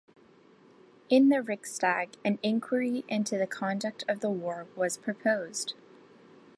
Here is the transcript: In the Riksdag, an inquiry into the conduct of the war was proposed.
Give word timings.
In 1.09 1.29
the 1.29 1.43
Riksdag, 1.43 2.15
an 2.25 2.39
inquiry 2.41 3.05
into 3.07 3.37
the 3.37 3.45
conduct 3.45 4.03
of 4.09 4.19
the 4.19 4.31
war 4.31 4.65
was 4.75 4.97
proposed. 4.97 5.75